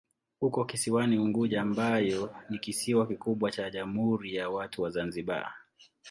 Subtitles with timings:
[0.41, 5.53] Uko kisiwani Unguja ambayo ni kisiwa kikubwa cha Jamhuri ya Watu wa Zanzibar.